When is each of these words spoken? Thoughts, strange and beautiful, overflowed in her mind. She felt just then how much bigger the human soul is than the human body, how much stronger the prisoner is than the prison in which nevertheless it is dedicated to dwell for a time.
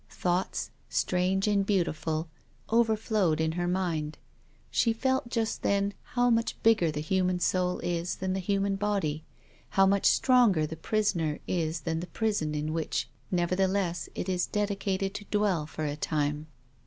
Thoughts, 0.09 0.71
strange 0.89 1.47
and 1.47 1.63
beautiful, 1.63 2.27
overflowed 2.71 3.39
in 3.39 3.51
her 3.51 3.67
mind. 3.67 4.17
She 4.71 4.93
felt 4.93 5.29
just 5.29 5.61
then 5.61 5.93
how 6.15 6.31
much 6.31 6.55
bigger 6.63 6.89
the 6.89 7.01
human 7.01 7.37
soul 7.39 7.77
is 7.81 8.15
than 8.15 8.33
the 8.33 8.39
human 8.39 8.77
body, 8.77 9.23
how 9.69 9.85
much 9.85 10.07
stronger 10.07 10.65
the 10.65 10.75
prisoner 10.75 11.37
is 11.47 11.81
than 11.81 11.99
the 11.99 12.07
prison 12.07 12.55
in 12.55 12.73
which 12.73 13.09
nevertheless 13.29 14.09
it 14.15 14.27
is 14.27 14.47
dedicated 14.47 15.13
to 15.13 15.25
dwell 15.25 15.67
for 15.67 15.85
a 15.85 15.95
time. 15.95 16.47